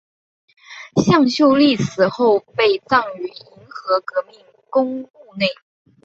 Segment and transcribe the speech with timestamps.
[1.05, 5.45] 向秀丽死后被葬于银河革命公墓内。